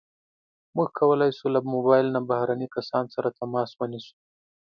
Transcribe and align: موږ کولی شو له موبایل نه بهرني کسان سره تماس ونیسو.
موږ 0.75 0.89
کولی 0.99 1.31
شو 1.37 1.47
له 1.55 1.59
موبایل 1.73 2.07
نه 2.15 2.21
بهرني 2.29 2.67
کسان 2.75 3.05
سره 3.15 3.35
تماس 3.39 3.69
ونیسو. 3.75 4.15